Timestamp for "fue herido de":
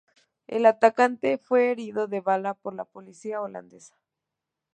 1.37-2.21